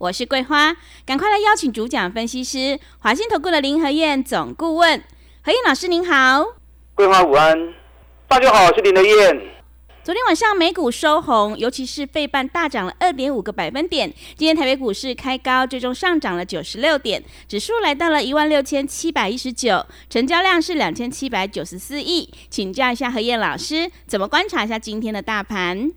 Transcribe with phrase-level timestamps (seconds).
[0.00, 0.74] 我是桂花，
[1.04, 4.98] 赶快来邀请主讲分析师华信投顾的林和燕总顾问，
[5.42, 6.42] 何燕老师您好，
[6.94, 7.74] 桂花午安，
[8.26, 9.38] 大家好，我是林和燕。
[10.02, 14.10] 昨天晚上美股收红，尤其是费半大涨了二点五个百分点。
[14.36, 22.32] 今天台北股市开高，最终上涨了九十六点，指数来到了一万六千七百一十九，成交量是两千七百九十四亿。
[22.48, 25.92] 请教一下何燕老师，怎么观察一下今天的大盘？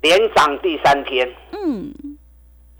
[0.00, 1.92] 连涨第三天，嗯，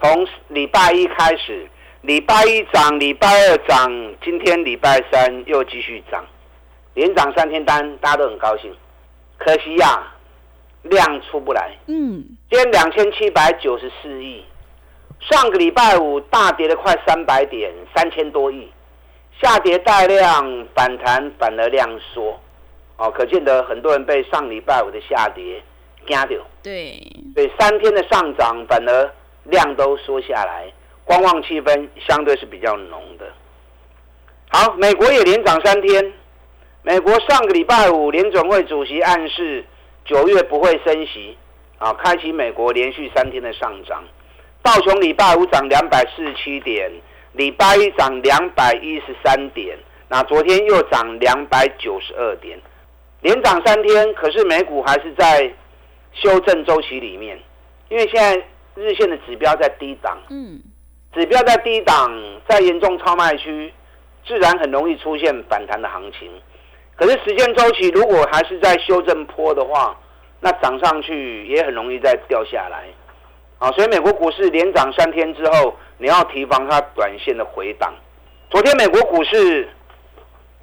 [0.02, 1.64] 从礼拜一开始，
[2.00, 3.88] 礼拜一涨，礼拜二涨，
[4.20, 6.24] 今天礼拜三又继续涨，
[6.94, 8.74] 连涨三天单，大家都很高兴。
[9.38, 10.08] 可惜呀。
[10.82, 14.44] 量出不来，嗯，今天两千七百九十四亿，
[15.20, 18.68] 上个礼拜五大跌了快三百点，三千多亿，
[19.40, 22.36] 下跌带量反弹反而量缩，
[22.96, 25.62] 哦，可见得很多人被上礼拜五的下跌
[26.04, 27.00] 惊掉，对，
[27.32, 30.72] 所以三天的上涨反而量都缩下来，
[31.04, 33.26] 观望气氛相对是比较浓的。
[34.50, 36.12] 好，美国也连涨三天，
[36.82, 39.64] 美国上个礼拜五联准会主席暗示。
[40.04, 41.38] 九月不会升息，
[41.78, 44.02] 啊，开启美国连续三天的上涨。
[44.60, 46.90] 道琼礼拜五涨两百四十七点，
[47.34, 52.58] 礼拜一涨两百一十三点，那昨天又涨两百九十二点，
[53.20, 54.12] 连涨三天。
[54.14, 55.54] 可是美股还是在
[56.14, 57.38] 修正周期里面，
[57.88, 60.60] 因为现在日线的指标在低档，嗯，
[61.12, 62.10] 指标在低档，
[62.48, 63.72] 在严重超卖区，
[64.26, 66.30] 自然很容易出现反弹的行情。
[66.96, 69.98] 可是时间周期如果还是在修正坡的话，
[70.40, 72.84] 那涨上去也很容易再掉下来，
[73.58, 77.92] 啊，所以美国股市连涨三天之后，你要提防它短线的回档。
[78.50, 79.68] 昨天美国股市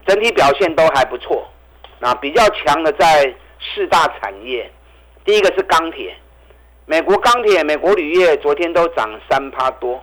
[0.05, 1.47] 整体表现都还不错，
[2.00, 4.72] 那比较强的在四大产业，
[5.25, 6.16] 第一个是钢铁，
[6.89, 10.01] 美国钢铁、美国铝业昨天都涨三趴多，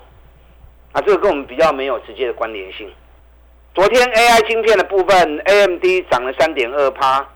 [0.92, 2.88] 啊，这个跟我们比较没有直接的关联性。
[3.74, 7.28] 昨天 AI 晶片的部分，AMD 涨了三点二趴，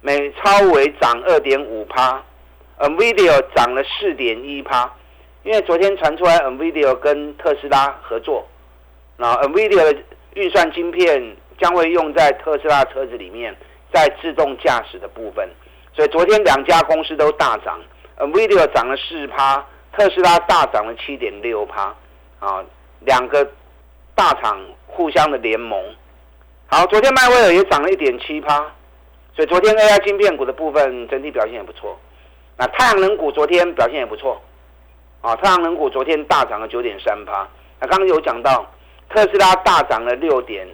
[0.00, 2.20] 美超微涨二点五趴
[2.80, 4.92] ，NVIDIA 涨了四点一趴。
[5.44, 8.48] 因为昨天传出来 NVIDIA 跟特斯拉合作，
[9.16, 9.96] 那 NVIDIA 的
[10.34, 13.54] 运算晶片将会用在特斯拉车子里面，
[13.94, 15.48] 在自动驾驶的部分。
[15.94, 17.80] 所以昨天两家公司都大涨
[18.18, 21.94] ，NVIDIA 涨了四趴，特斯拉大涨了七点六趴。
[22.40, 22.64] 啊，
[23.00, 23.50] 两个
[24.14, 24.58] 大厂。
[24.90, 25.80] 互相的联盟，
[26.66, 28.58] 好，昨天迈威尔也涨了一点七趴，
[29.32, 31.96] 所以昨天 AI 晶片股的部分整体表现也不错。
[32.56, 34.42] 那太阳能股昨天表现也不错，
[35.20, 37.46] 啊，太阳能股昨天大涨了九点三趴。
[37.78, 38.66] 那刚刚有讲到
[39.08, 40.66] 特斯拉大涨了六点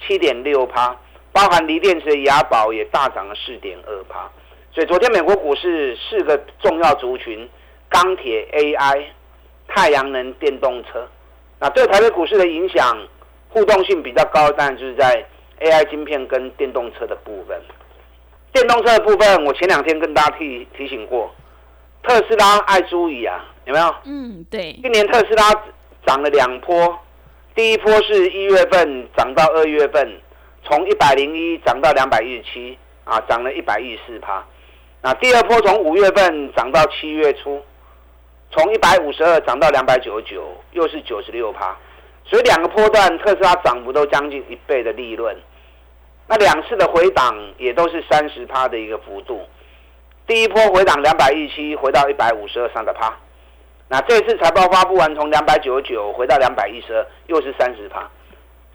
[0.00, 0.96] 七点六趴，
[1.30, 4.28] 包含锂电池的雅宝也大涨了四点二趴。
[4.72, 7.48] 所以昨天美国股市四个重要族群：
[7.88, 9.04] 钢铁、AI、
[9.66, 11.06] 太阳能、电动车。
[11.60, 12.96] 那对台北股市的影响。
[13.50, 15.24] 互动性比较高，当然就是在
[15.60, 17.58] AI 晶片跟电动车的部分。
[18.52, 21.34] 电动车的部分，我前两天跟大家提提醒过，
[22.02, 23.94] 特斯拉爱注意啊，有没有？
[24.04, 24.78] 嗯，对。
[24.82, 25.50] 今年特斯拉
[26.04, 26.98] 涨了两波，
[27.54, 30.20] 第一波是一月份涨到二月份，
[30.64, 34.44] 从一百零一涨到两百一十七，啊，涨了一百一十四趴。
[35.00, 37.62] 那第二波从五月份涨到七月初，
[38.50, 41.76] 从一百五十二涨到两百九十九，又是九十六趴。
[42.24, 45.34] 所以两个波段，特斯拉涨幅都将近一倍的利润，
[46.26, 49.40] 那两次的回档也都是三十趴的一个幅度。
[50.26, 53.16] 第一波回档两百一七，回到一百五十二三个趴。
[53.88, 58.10] 那这次财报发布完，从两百九十九回到两百一十二，又是三十趴。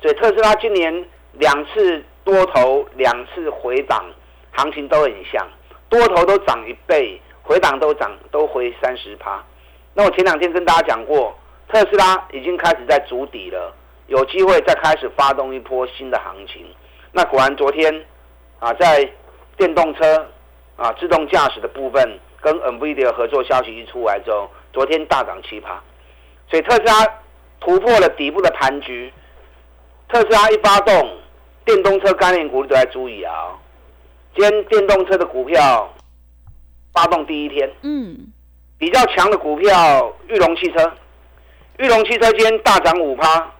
[0.01, 4.03] 所以特斯拉今年两次多头，两次回档，
[4.51, 5.47] 行情都很像，
[5.93, 9.43] 多头都涨一倍，回档都涨都回三十趴。
[9.93, 11.37] 那我前两天跟大家讲过。
[11.69, 13.73] 特斯拉已经开始在筑底了，
[14.05, 16.63] 有机会再开始发动一波新的行情。
[17.11, 18.05] 那果然昨天
[18.59, 19.09] 啊，在
[19.57, 20.27] 电动车
[20.75, 25.81] 啊自动驾驶的部分，跟 NVIDIA 合作消息一出来之后，昨天大涨七趴。
[26.47, 26.93] 所以特斯拉
[27.59, 29.11] 突破了底部的盘局。
[30.09, 31.17] 特斯拉一发动，
[31.65, 33.57] 电动车概念股都在注意啊。
[34.35, 35.93] 今天电动车的股票
[36.91, 38.17] 发动第一天，嗯，
[38.79, 40.91] 比较强的股票，玉龙汽车。
[41.77, 43.51] 玉龙汽车今天大涨五趴，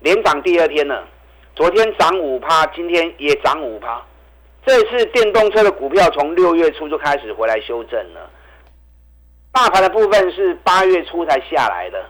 [0.00, 1.06] 连涨第二天了。
[1.54, 4.02] 昨天涨五趴，今天也涨五趴。
[4.66, 8.28] 这次电动车的股票从六月初就开始回来修正了。
[9.52, 12.04] 大盘的部分是八月初才下来的，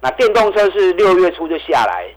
[0.00, 2.08] 那电动车是六月初就下来，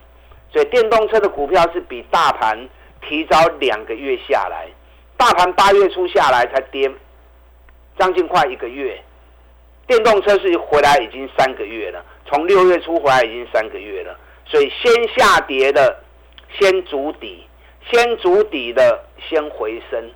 [0.51, 2.67] 所以电动车的股票是比大盘
[3.01, 4.67] 提早两个月下来。
[5.17, 6.89] 大盘八月初下来才跌，
[7.97, 9.01] 将近快一个月。
[9.87, 14.15] 电动车是回来已经三个月了，从六月初回来已经三个月了，
[14.45, 16.03] 所以先下跌的
[16.59, 17.47] 先筑底，
[17.89, 20.11] 先筑底的先回升，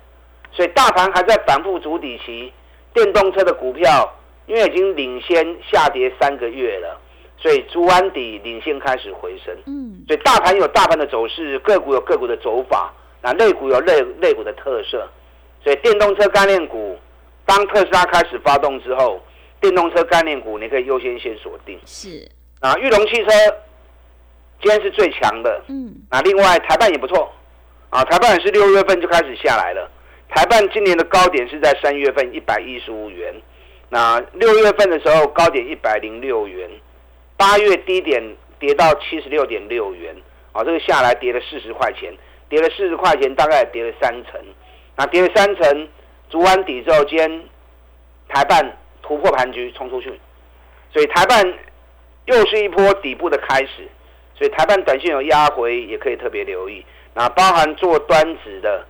[0.52, 2.52] 所以大盘还在反复筑底期，
[2.92, 4.14] 电动车的股票
[4.46, 7.00] 因为已经领先下跌三个月了，
[7.38, 9.56] 所以筑完底领先开始回升。
[9.66, 15.08] 嗯，所以大盘有大盘的走势，个股有个股的走法，那类股有类类股的特色，
[15.62, 16.98] 所以电动车概念股
[17.46, 19.20] 当特斯拉开始发动之后。
[19.60, 21.78] 电动车概念股，你可以优先先锁定。
[21.86, 22.28] 是
[22.58, 23.30] 啊，玉龙汽车
[24.60, 25.62] 今天是最强的。
[25.68, 27.30] 嗯，啊，另外台办也不错。
[27.90, 29.88] 啊，台办也是六月份就开始下来了。
[30.28, 33.32] 台办今年的高点是在三月份一百一十五元，
[33.88, 36.68] 那六月份的时候高点一百零六元，
[37.36, 38.20] 八月低点
[38.58, 40.12] 跌到七十六点六元。
[40.50, 42.12] 啊，这个下来跌了四十块钱，
[42.52, 44.38] 跌了四十块钱，大概跌了三成。
[44.94, 45.88] 那跌了三成，
[46.28, 47.44] 足完底之后，今天
[48.28, 48.76] 台办。
[49.04, 50.08] 突破盘局冲出去，
[50.92, 51.44] 所以台办
[52.26, 53.88] 又是一波底部的开始，
[54.32, 56.86] 所以台办短线有压回，也可以特别留意。
[57.14, 58.86] 那包含做端子的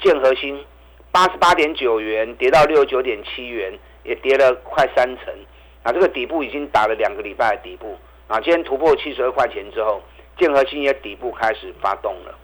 [0.00, 0.64] 建和新
[1.12, 5.34] 八十八点九元跌到六十九点七元，也跌了快三成。
[5.82, 7.94] 啊，这个底部已经打了两个礼拜的底部。
[8.28, 10.02] 啊，今天突破七十二块钱之后，
[10.38, 12.34] 建和新也底部开始发动了。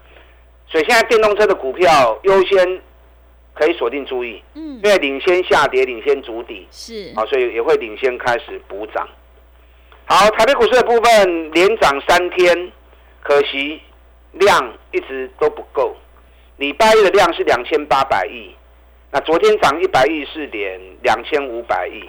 [0.72, 2.82] 所以现在电动车的股票优先。
[3.54, 9.06] 可以锁定注意，嗯，因为领先下跌，领先筑底，是啊，所以也会领先开始补涨。
[10.06, 12.72] 好，台北股市的部分连涨三天，
[13.20, 13.78] 可惜
[14.32, 15.94] 量一直都不够。
[16.56, 18.56] 礼拜一的量是两千八百亿，
[19.10, 22.08] 那昨天涨一百亿四点两千五百亿，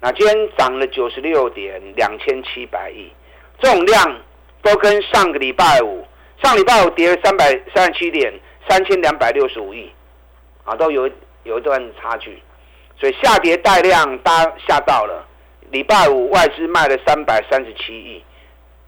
[0.00, 3.12] 那今天涨了九十六点两千七百亿，
[3.60, 4.20] 这种量
[4.60, 6.04] 都跟上个礼拜五，
[6.42, 8.32] 上礼拜五跌了三百三十七点
[8.68, 9.90] 三千两百六十五亿。
[10.64, 11.06] 啊，都有
[11.42, 12.42] 有一段差距，
[12.98, 15.22] 所以下跌带量，大家吓到了。
[15.70, 18.24] 礼拜五外资卖了三百三十七亿，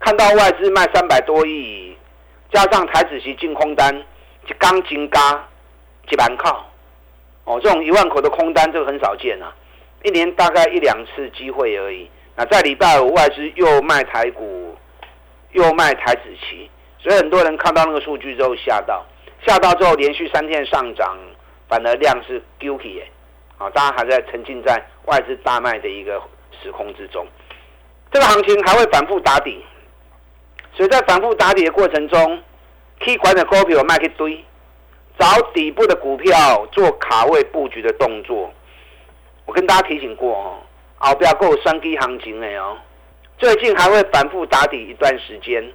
[0.00, 1.94] 看到外资卖三百多亿，
[2.50, 3.94] 加上台子席净空单，
[4.48, 5.46] 一刚金嘎，
[6.08, 6.64] 几板靠，
[7.44, 9.54] 哦，这种一万口的空单，这个很少见啊，
[10.02, 12.08] 一年大概一两次机会而已。
[12.36, 14.74] 那在礼拜五外资又卖台股，
[15.52, 16.70] 又卖台子期，
[17.06, 19.06] 所以很多人看到那个数据之后吓到，
[19.46, 21.16] 吓到之后连续三天上涨。
[21.68, 23.00] 反而量是 guilty
[23.58, 26.22] 啊，大家还在沉浸在外资大卖的一个
[26.62, 27.26] 时空之中，
[28.12, 29.64] 这个行情还会反复打底，
[30.72, 32.40] 所以在反复打底的过程中
[33.00, 34.44] ，K 管的股票卖一堆，
[35.18, 38.52] 找底部的股票做卡位布局的动作。
[39.44, 40.56] 我跟大家提醒过
[41.00, 42.78] 哦，不要够三 K 行情的哦，
[43.38, 45.68] 最近还会反复打底一段时间，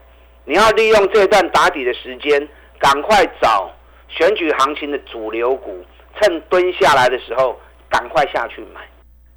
[0.52, 2.46] 你要利用这段打底的时间，
[2.78, 3.72] 赶快找。
[4.10, 5.82] 选举行情的主流股，
[6.20, 7.58] 趁蹲下来的时候，
[7.90, 8.82] 赶快下去买。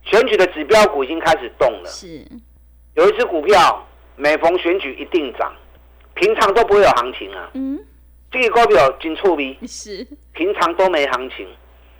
[0.02, 1.88] 选举的指标股已经开始动了。
[1.88, 2.26] 是，
[2.94, 5.54] 有一只股票，每逢选举一定涨，
[6.14, 7.48] 平常都不会有行情啊。
[7.54, 7.78] 嗯，
[8.32, 11.46] 这个股票金触逼是，平常都没行情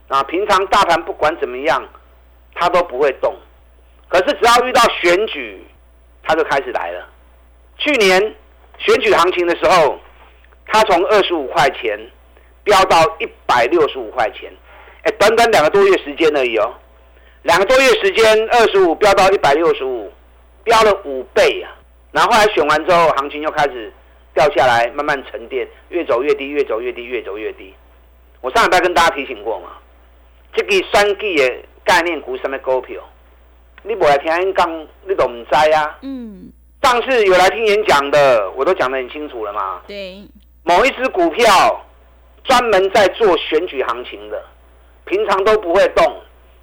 [0.09, 0.25] 啊。
[0.25, 1.89] 平常大盘不管怎么样，
[2.57, 3.33] 它都不会动。
[4.09, 5.65] 可是只要遇到选举，
[6.25, 7.09] 它就开始来了。
[7.79, 8.35] 去年
[8.79, 9.99] 选举行情的时候，
[10.67, 11.99] 它从二十五块钱。
[12.65, 14.51] 飙到一百六十五块钱，
[15.03, 16.75] 哎，短短两个多月时间而已哦，
[17.43, 20.11] 两个多月时间，二十五飙到一百六十五，
[20.63, 21.77] 飙了五倍啊！
[22.11, 23.93] 然后来选完之后，行情又开始
[24.33, 27.75] 掉下来，慢慢沉淀，越走越低，越走越低，越走越低。
[28.41, 29.73] 我上礼拜跟大家提醒过嘛，
[30.55, 32.99] 这个三 G 的概念股什么股票，
[33.83, 35.99] 你不来听人讲，你都唔知啊。
[36.01, 36.51] 嗯。
[36.85, 39.81] 上次有来听演讲的，我都讲得很清楚了嘛。
[39.89, 40.23] 对。
[40.63, 41.81] 某一只股票。
[42.47, 44.45] 专门在做选举行情的，
[45.07, 46.05] 平常都不会动，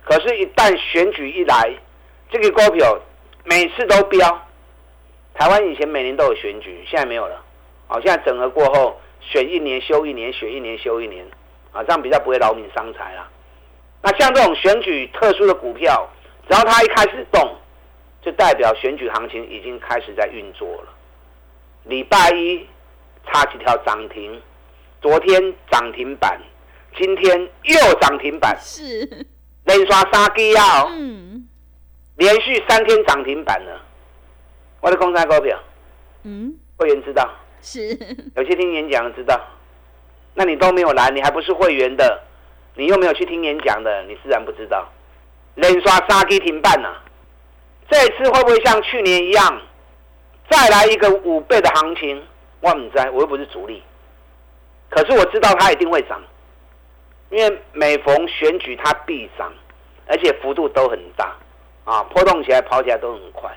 [0.04, 1.74] 可是，一旦选举一来，
[2.30, 3.00] 这个股票
[3.46, 4.40] 每次都飙。
[5.34, 7.44] 台湾以前每年都有选举，现在没有了。
[7.88, 11.26] 好，现在整合过后，选一年休一年，选一年休一年，
[11.72, 13.28] 啊，这样比较不会劳民伤财啦。
[14.04, 16.08] 那像这种选举特殊的股票，
[16.48, 17.56] 只要它一开始动，
[18.22, 20.94] 就代表选举行情已经开始在运作了。
[21.86, 22.68] 礼拜一
[23.26, 24.42] 差几条涨停。
[25.02, 26.40] 昨天涨停板，
[26.96, 29.26] 今天又涨停板，是
[29.64, 30.86] 连刷三基啊！
[30.92, 31.48] 嗯，
[32.18, 33.82] 连续三天涨停板了。
[34.80, 35.60] 我的公司股票，
[36.22, 37.28] 嗯，会员知道，
[37.64, 37.98] 是，
[38.36, 39.42] 有些听演讲的知道。
[40.36, 42.22] 那你都没有来，你还不是会员的，
[42.76, 44.88] 你又没有去听演讲的，你自然不知道。
[45.56, 46.94] 连刷杀鸡停办呐、
[47.92, 49.62] 这一次会不会像去年一样，
[50.50, 52.24] 再来一个五倍的行情？
[52.62, 53.84] 我唔知，我又不是主力，
[54.90, 56.22] 可是我知道它一定会涨，
[57.32, 59.52] 因为每逢选举它必涨，
[60.08, 61.36] 而且幅度都很大，
[61.84, 63.52] 啊，波动起来跑起来都很快。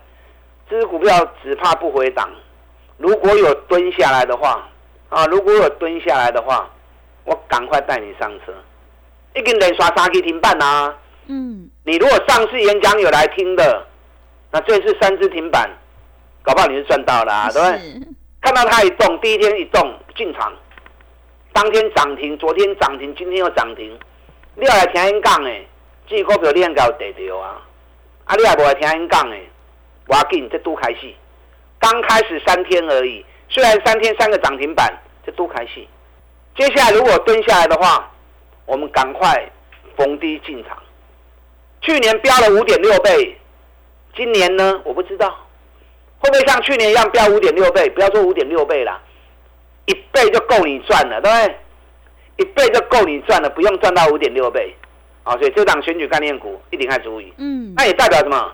[0.69, 2.29] 这只股票只怕不回档，
[2.97, 4.69] 如果有蹲下来的话，
[5.11, 6.69] 啊，如果有蹲下来的话，
[7.23, 8.53] 我赶快带你上车。
[9.35, 10.97] 一根连刷三 K 停办啊！
[11.27, 13.87] 嗯，你如果上次演讲有来听的，
[14.55, 15.69] 那这次三只停板，
[16.45, 18.15] 搞不好你就赚到了、啊，对不对？
[18.41, 20.53] 看到它一动，第一天一动进场，
[21.53, 23.99] 当天涨停，昨天涨停，今天又涨停。
[24.55, 25.67] 你要来听因讲诶，
[26.07, 27.61] 这股票你应该有得着啊！
[28.27, 29.45] 啊，你也无来听因讲诶，
[30.07, 31.13] 我紧这都开始，
[31.81, 34.97] 刚开始三天而已，虽然三天三个涨停板，
[35.27, 35.85] 这都开始。
[36.57, 38.09] 接下来如果蹲下来的话，
[38.67, 39.51] 我们赶快
[39.97, 40.79] 逢低进场。
[41.81, 43.37] 去年飙了五点六倍，
[44.17, 45.35] 今年呢我不知道。
[46.19, 47.87] 会不会像去年一样标五点六倍？
[47.91, 48.99] 不要说五点六倍啦，
[49.85, 51.57] 一倍就够你赚了，对不对？
[52.39, 54.75] 一倍就够你赚了，不用赚到五点六倍。
[55.23, 57.31] 啊，所以这档选举概念股一定要注意。
[57.37, 58.53] 嗯，那也代表什么？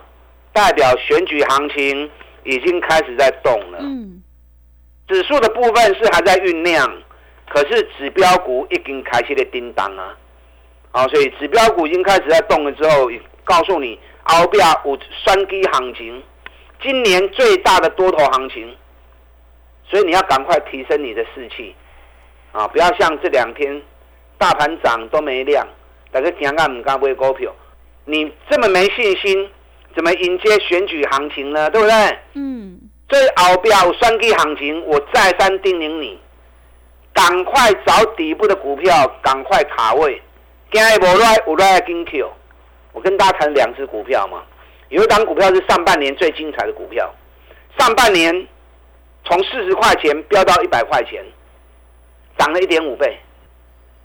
[0.52, 2.10] 代表选举行情
[2.42, 3.78] 已经开始在动了。
[3.80, 4.20] 嗯，
[5.06, 7.02] 指数的部分是还在酝酿，
[7.48, 10.16] 可是指标股已经开始在叮当啊。
[10.90, 13.08] 啊，所以指标股已经开始在动了之后，
[13.44, 13.96] 告诉你
[14.30, 16.22] 后边有双击行情，
[16.82, 18.76] 今年最大的多头行情，
[19.88, 21.74] 所以你要赶快提升你的士气
[22.52, 22.66] 啊！
[22.68, 23.82] 不要像这两天
[24.38, 25.66] 大盘涨都没量，
[26.10, 27.54] 大家惊敢唔敢买股票？
[28.04, 29.48] 你这么没信心，
[29.94, 31.68] 怎么迎接选举行情呢？
[31.70, 32.18] 对不对？
[32.34, 36.18] 嗯，所以后边有双击行情，我再三叮咛你，
[37.12, 40.20] 赶快找底部的股票，赶快卡位。
[40.72, 42.30] 惊伊无来有来跟 Q，
[42.92, 44.42] 我跟大家谈两只股票嘛，
[44.88, 47.12] 有一档股票是上半年最精彩的股票，
[47.78, 48.46] 上半年
[49.24, 51.24] 从四十块钱飙到一百块钱，
[52.36, 53.18] 涨了一点五倍，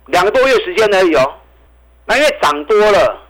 [0.06, 1.34] 两个多月时间而已哦。
[2.04, 3.20] 那因为涨多了，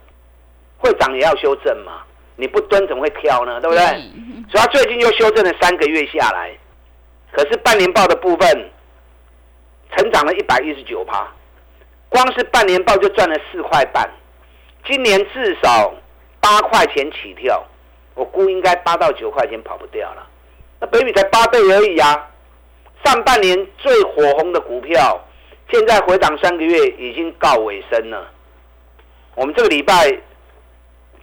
[0.78, 2.02] 会涨也要修正嘛，
[2.36, 3.60] 你不蹲怎么会跳呢？
[3.60, 3.84] 对不对？
[3.84, 6.56] 嗯所以它最近又修正了三个月下来，
[7.32, 8.70] 可是半年报的部分
[9.96, 11.26] 成长了一百一十九趴，
[12.08, 14.08] 光是半年报就赚了四块半，
[14.86, 15.92] 今年至少
[16.40, 17.64] 八块钱起跳，
[18.14, 20.26] 我估应该八到九块钱跑不掉了。
[20.80, 22.30] 那北米才八倍而已啊！
[23.04, 25.20] 上半年最火红的股票，
[25.70, 28.30] 现在回档三个月已经告尾声了。
[29.34, 30.08] 我们这个礼拜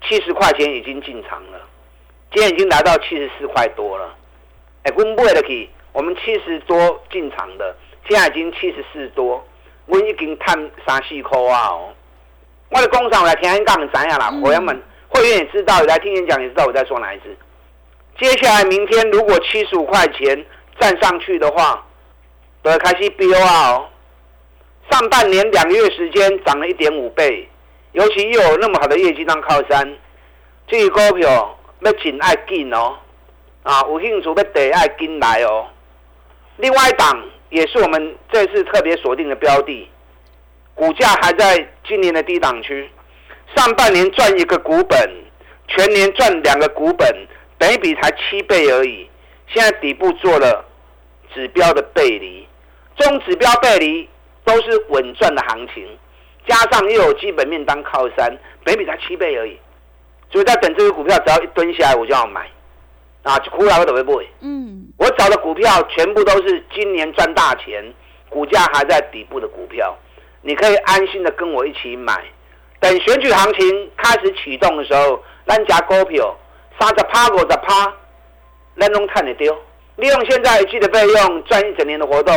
[0.08, 1.60] 七十块钱已经进场了。
[2.32, 4.13] 今天已经来到七十四块多了，
[4.84, 7.75] 哎，我们买得起，我们七十多进场的，
[8.10, 9.46] 现在已经七十四多，
[9.86, 11.72] 我已经探三四块啊。
[12.74, 17.38] 我的工厂来听演讲知影啦，嗯伙伴们会员也知道，来听演讲也知道我在说哪一只。
[18.20, 20.46] 接下来明天如果七十五块钱
[20.80, 21.86] 站上去的话，
[22.62, 23.86] 都要开始飙啊哦。
[24.89, 27.48] 上半年两个月时间涨了一点五倍，
[27.92, 29.96] 尤其又有那么好的业绩当靠山，
[30.68, 31.58] 这个股票。
[31.84, 32.96] 要紧爱紧哦，
[33.63, 35.68] 啊，有兴趣要得爱紧来哦。
[36.56, 39.89] 另外一档也是我们这次特别锁定的标的，
[40.75, 42.89] 股价还在今年的低档区，
[43.56, 44.98] 上半年赚一个股本，
[45.68, 47.08] 全年赚两个股本，
[47.58, 49.10] 等一比才七倍而已。
[49.48, 50.65] 现在底部做了
[51.34, 52.48] 指标的背离，
[52.96, 54.10] 中指标背离
[54.44, 55.86] 都是稳赚的行情，
[56.48, 59.58] 加上又有基本面当靠山，本比才七倍而已。
[60.32, 62.50] 所以在等这个股票，只要一蹲下来，我就要买，
[63.22, 64.25] 啊，股来我都会买。
[64.42, 67.94] 嗯，我找的股票全部都是今年赚大钱，
[68.30, 69.96] 股价还在底部的股票，
[70.44, 72.22] 你可以安心的跟我一起买。
[72.80, 76.38] 等选举行情开始启动的时候，咱家股票
[76.78, 77.92] 三十趴、五十趴，
[78.78, 79.58] 咱拢看得丢。
[79.96, 82.36] 利用现在记得备用赚一整年的活动，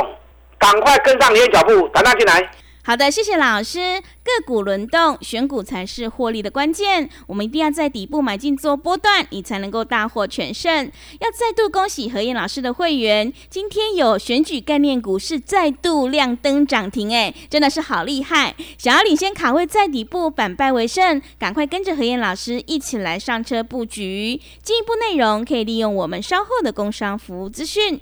[0.56, 2.48] 赶快跟上你的脚步，赶快进来。
[2.86, 4.00] 好的，谢谢老师。
[4.00, 7.10] 个股轮动，选股才是获利的关键。
[7.26, 10.86] 我们一定要在底部买进做波段，你才能够大获全胜。
[11.18, 18.54] 要再度恭喜何燕老师的会员，今天有选举概念股是再度亮灯涨停，哎，真的是好厉害！
[18.78, 24.40] 想要领先卡位在底部，反败为胜，赶快跟着何燕老师一起来上车布局。
[24.62, 28.00] 进一步内容可以利用我们稍后的工商服务资讯。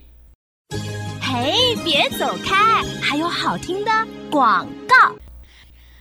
[1.37, 3.91] 嘿，别走开，还有好听的
[4.31, 5.17] 广告。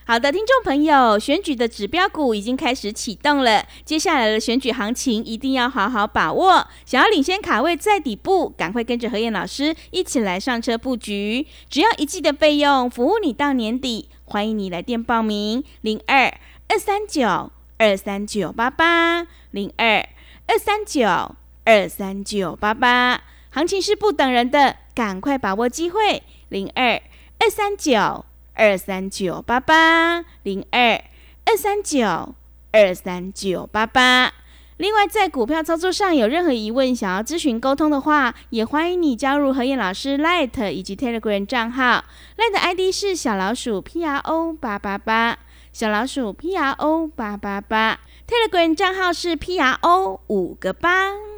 [0.06, 6.64] 好的，听众朋友，选举的指标股已经开始启动了，接下来的选举行情一定要好好把握。
[6.86, 14.08] 想要领先卡位在底部，赶快跟着何燕老师一起来上车布局，只要一季的费用，服务你到年底。
[14.24, 16.32] 欢迎你来电报名：零二
[16.68, 20.08] 二三九二三九八八零二
[20.46, 23.20] 二三九二三九八八。
[23.54, 27.00] 行情是不等人的，赶快把握机会：零二
[27.38, 28.26] 二三九。
[28.56, 31.02] 二三九八八零二
[31.44, 32.36] 二三九
[32.70, 34.32] 二三九八八。
[34.76, 42.04] 另外，在股票操作上有任何疑问，想要咨询沟通的话，也欢迎你加入何燕老师 Light 以及 Telegram 账号。
[42.38, 45.36] Light ID 是小老鼠 P R O 八八八，
[45.72, 47.98] 小老鼠 P R O 八八八。
[48.28, 51.33] Telegram 账号是 P R O 五个八。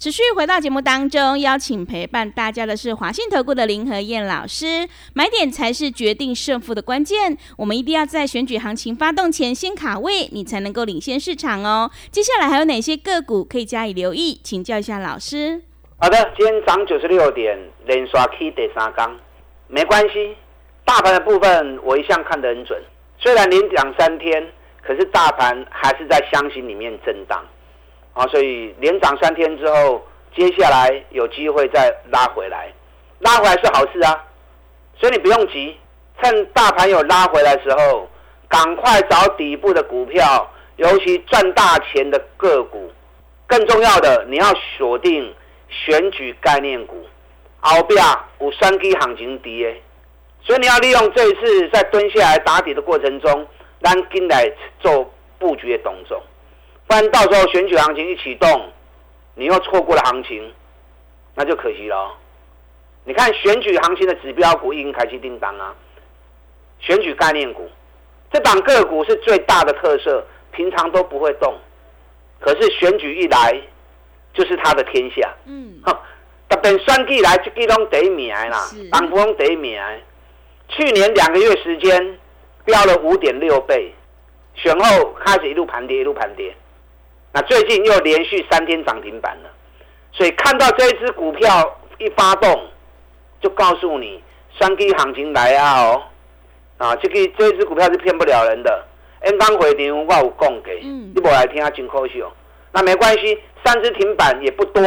[0.00, 4.88] 持续回到节目当中，邀请陪伴大家的是华信投顾的林和燕老师。
[5.12, 11.90] 买点才是决定胜负的关键，我们一定要在选举行情发动前先卡位，你才能够领先市场哦。
[12.12, 14.40] 接下来还有哪些个股可以加以留意？
[14.44, 15.62] 请教一下老师。
[15.96, 19.18] 好的，今天涨九十六点，连刷 K 第三缸，
[19.66, 20.36] 没关系。
[20.84, 22.80] 大盘的部分我一向看得很准，
[23.18, 24.46] 虽然连涨三天，
[24.80, 27.44] 可是大盘还是在箱型里面震荡。
[28.18, 32.68] 啊，所以连涨三天之后，接下来有机会再拉回来，
[33.20, 34.24] 拉回来是好事啊。
[34.98, 35.78] 所以你不用急，
[36.20, 38.08] 趁大盘有拉回来的时候，
[38.48, 42.90] 赶快找底部的股票，尤其赚大钱的个股。
[43.46, 45.32] 更重要的，你要锁定
[45.68, 47.06] 选举概念股，
[47.60, 48.04] 后边
[48.40, 49.80] 有三 K 行情跌，
[50.42, 53.46] 所以你要利用这一次在蹲下来打底的过程中，
[53.78, 55.08] 让进来做
[55.38, 56.20] 布局的动作。
[56.88, 58.72] 不然到时候选举行情一启动，
[59.34, 60.52] 你又错过了行情，
[61.34, 62.16] 那就可惜了。
[63.04, 65.74] 你看选举行情的指标股已经开始叮当啊，
[66.80, 67.68] 选举概念股，
[68.32, 71.54] 这档个股是最大的特色，平常都不会动，
[72.40, 73.60] 可是选举一来，
[74.32, 75.30] 就是他的天下。
[75.44, 75.80] 嗯，
[76.48, 79.78] 特别选举来，这几拢第一名啦，党部拢第一名。
[80.68, 82.18] 去年两个月时间，
[82.64, 83.92] 飙了五点六倍，
[84.54, 86.54] 选后开始一路盘跌，一路盘跌。
[87.38, 89.50] 那最近又连续三天涨停板了，
[90.10, 92.68] 所以看到这一只股票一发动，
[93.40, 94.20] 就告诉你
[94.58, 96.02] 三 K 行情来啊哦，
[96.78, 98.84] 啊，这个这一只股票是骗不了人的。
[99.20, 102.32] N 刚回电我有供给，你不来听啊真可惜哦。
[102.72, 104.82] 那没关系，三只停板也不多，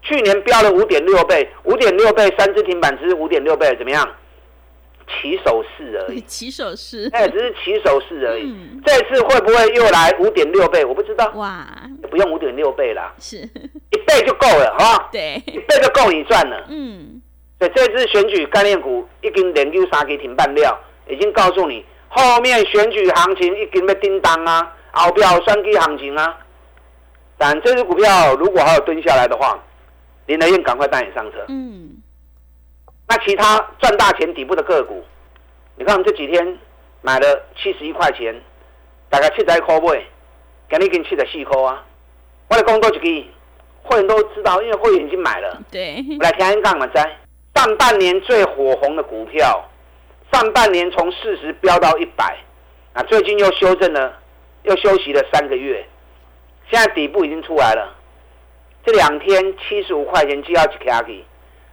[0.00, 4.08] 去年飙了五点六倍，五点六倍三只停板只是五点六倍，怎么样？
[5.08, 8.54] 起手式而已， 起手式，哎，只是起手式而已。
[8.84, 10.84] 这次会不会又来五点六倍？
[10.84, 11.30] 我不知道。
[11.34, 11.66] 哇，
[12.10, 13.36] 不用五点六倍啦，是
[13.90, 15.08] 一倍就够了，好吧？
[15.12, 16.66] 对，一倍就够你赚了。
[16.68, 17.20] 嗯，
[17.58, 26.36] 对，这次选举概念股已经连续三给停半料，已经告诉你后面选举行情已经要叮当啊，后标双基行情啊。
[27.36, 29.58] 但这只股票如果还有蹲下来的话，
[30.26, 31.38] 林德燕赶快带你上车。
[31.48, 31.97] 嗯。
[33.08, 35.02] 那其他赚大钱底部的个股，
[35.76, 36.58] 你看我们这几天
[37.00, 38.38] 买了七十一块钱，
[39.08, 40.06] 大概七十一块位，
[40.68, 41.82] 给你给你七十四块啊！
[42.50, 43.26] 我的工作一句，
[43.82, 45.58] 会员都知道，因为会员已经买了。
[45.70, 47.16] 对，我来听一杠嘛，在
[47.54, 49.66] 上半年最火红的股票，
[50.30, 52.36] 上半年从四十飙到一百，
[52.92, 54.18] 啊，最近又修正了，
[54.64, 55.82] 又休息了三个月，
[56.70, 57.96] 现在底部已经出来了。
[58.84, 61.24] 这两天七十五块钱就要去卡去。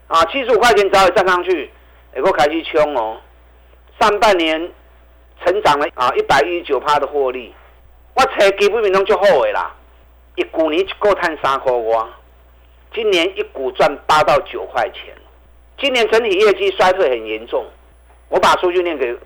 [0.08, 1.70] 啊，七十五块钱只要站上去，
[2.14, 3.16] 也够开始冲哦。
[3.98, 4.70] 上半年
[5.44, 7.54] 成长了啊，一百一十九趴的获利，
[8.14, 9.74] 我猜基本面中就好诶啦。
[10.36, 11.92] 一股你够赚三块五，
[12.94, 15.14] 今年一股赚八到九块钱。
[15.78, 17.66] 今年整体业绩衰退很严重，
[18.28, 19.16] 我把数据念给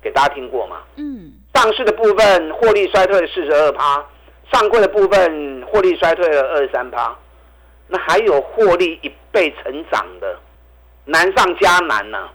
[0.00, 0.82] 给大家听过嘛。
[0.96, 1.32] 嗯。
[1.54, 4.04] 上市的部分获利衰退了四十二趴，
[4.52, 7.16] 上柜的部分获利衰退了二十三趴。
[7.86, 10.38] 那还有获利一倍成长的，
[11.04, 12.28] 难上加难呐！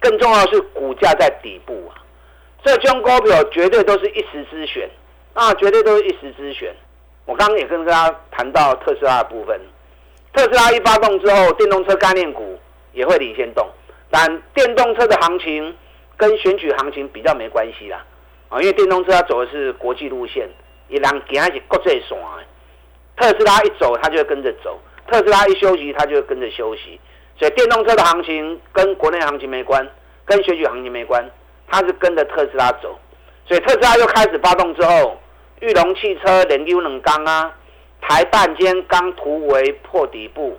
[0.00, 1.96] 更重要是股价在底部啊，
[2.64, 4.90] 这中股票绝对都是一时之选
[5.32, 6.74] 啊，绝对都是一时之选。
[7.24, 9.60] 我刚刚也跟大家谈到特斯拉的部分，
[10.32, 12.58] 特斯拉一发动之后，电动车概念股
[12.92, 13.66] 也会领先动，
[14.10, 15.74] 但电动车的行情
[16.16, 18.04] 跟选举行情比较没关系啦
[18.48, 20.48] 啊，因为电动车它走的是国际路线，
[20.88, 22.12] 也让行是国际线。
[23.22, 24.72] 特斯拉一走，它就会跟着走；
[25.06, 26.98] 特斯拉一休息，它就会跟着休息。
[27.38, 29.88] 所以电动车的行情跟国内行情没关，
[30.24, 31.24] 跟选举行情没关，
[31.68, 32.98] 它是跟着特斯拉走。
[33.46, 35.16] 所以特斯拉又开始发动之后，
[35.60, 37.54] 裕隆汽车连丢冷钢啊，
[38.00, 40.58] 台半间刚突围破底部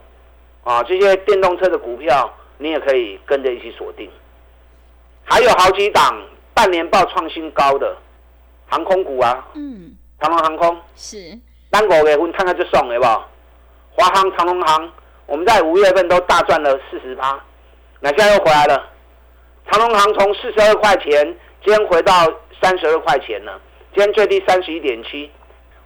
[0.63, 4.09] 啊，这些电动车的股票你也可以跟着一起锁定。
[5.25, 6.21] 还有好几档
[6.53, 7.97] 半年报创新高的
[8.67, 11.37] 航空股啊，嗯，长龙航空，是，
[11.73, 13.27] 单五月份看看就送好不好？
[13.95, 14.91] 华航、长龙航，
[15.25, 17.43] 我们在五月份都大赚了四十趴，
[17.99, 18.91] 那现在又回来了。
[19.71, 21.25] 长龙航从四十二块钱，
[21.65, 22.31] 今天回到
[22.61, 23.59] 三十二块钱了，
[23.91, 25.31] 今天最低三十一点七。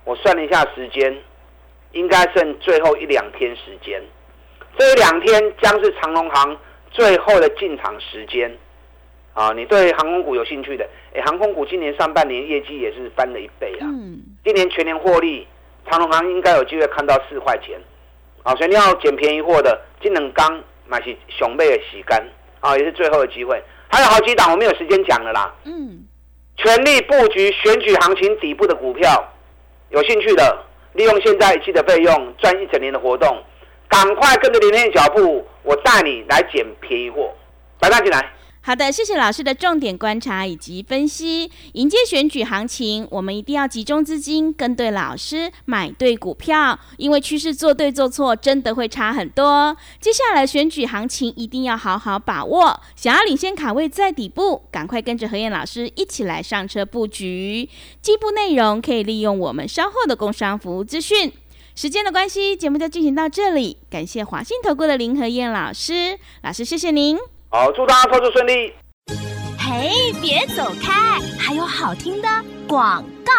[0.04, 1.17] 我算了一下时间，
[1.93, 4.02] 应该剩最后一两天时间。
[4.78, 6.58] 这一两天将是长龙航
[6.91, 8.54] 最后的进场时间。
[9.34, 10.86] 啊，你对航空股有兴趣的？
[11.15, 13.88] 哎，航空股今年上半年业绩也是翻了一倍啊。
[13.88, 15.47] 嗯，今年全年获利，
[15.89, 17.80] 长隆行应该有机会看到四块钱。
[18.43, 22.26] 啊，所以你要捡便宜货的，金能钢买起熊背的洗干
[22.62, 23.62] 啊，也是最后的机会。
[23.89, 25.54] 还有好几档我没有时间讲了啦。
[25.65, 26.06] 嗯，
[26.56, 29.34] 全力布局选举行情底部的股票，
[29.89, 33.43] 有兴趣的，利用现在一期的费用赚一整年的活动，
[33.89, 37.34] 赶快跟着林天的脚步，我带你来捡便宜货，
[37.82, 38.32] 来大进来。
[38.67, 41.49] 好的，谢谢老师的重点观察以及分析。
[41.71, 49.73] 迎接选举行情，我们一定要集中资金，跟对老师，买对股票，因为趋势做对做错真的会差很多。
[50.01, 57.69] 接下来选举行情一定要好好把握，想要领先卡位在底部，赶快跟着何燕老师一起来上车布局。
[58.01, 61.32] 进一步内容可以利用我们稍后的工商服务资讯。
[61.73, 67.17] 时间的关系，节目就进行到这里，感谢华信投顾的林何燕老师，老师谢谢您。
[67.49, 68.73] 好，祝大家操作顺利。
[69.57, 72.27] 嘿，别走开，还有好听的
[72.67, 73.31] 广告。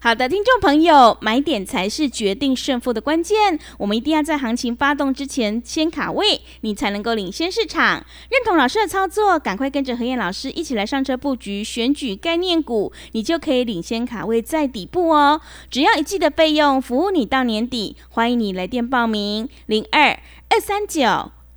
[0.00, 3.58] 好的，听众朋友，买点才是决定胜负的关键。
[3.78, 8.04] 我们一定要在行情发动之前先卡位，你才能够领先市场。
[8.30, 15.42] 认同老师的操作，赶快跟着何燕老师一起来上车布局选举概念股，你就可以领先卡位在底部哦。
[15.70, 17.96] 只要一季的费用，服务你到年底。
[18.08, 21.30] 欢迎你来电报名：零二二三九